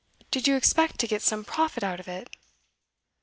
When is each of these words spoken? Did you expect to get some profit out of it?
Did 0.31 0.47
you 0.47 0.55
expect 0.55 0.99
to 1.01 1.07
get 1.07 1.21
some 1.21 1.45
profit 1.45 1.83
out 1.83 1.99
of 1.99 2.07
it? 2.07 2.35